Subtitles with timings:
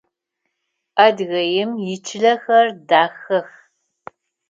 [1.05, 3.49] Адыгеим ичылэхэр дахэх.